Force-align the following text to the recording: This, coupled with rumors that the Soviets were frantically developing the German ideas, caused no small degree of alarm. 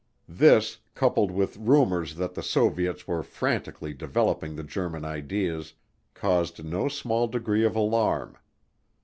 This, 0.33 0.79
coupled 0.95 1.29
with 1.29 1.57
rumors 1.57 2.15
that 2.15 2.33
the 2.33 2.41
Soviets 2.41 3.07
were 3.07 3.21
frantically 3.21 3.93
developing 3.93 4.55
the 4.55 4.63
German 4.63 5.05
ideas, 5.05 5.75
caused 6.15 6.65
no 6.65 6.87
small 6.87 7.27
degree 7.27 7.63
of 7.65 7.75
alarm. 7.75 8.35